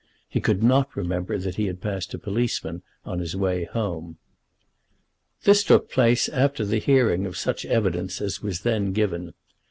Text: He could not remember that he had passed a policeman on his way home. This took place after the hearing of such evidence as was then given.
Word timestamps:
He 0.27 0.41
could 0.41 0.63
not 0.63 0.95
remember 0.95 1.37
that 1.37 1.57
he 1.57 1.67
had 1.67 1.79
passed 1.79 2.11
a 2.15 2.17
policeman 2.17 2.81
on 3.05 3.19
his 3.19 3.35
way 3.35 3.65
home. 3.65 4.17
This 5.43 5.63
took 5.63 5.91
place 5.91 6.27
after 6.27 6.65
the 6.65 6.79
hearing 6.79 7.27
of 7.27 7.37
such 7.37 7.65
evidence 7.67 8.19
as 8.19 8.41
was 8.41 8.61
then 8.61 8.93
given. 8.93 9.35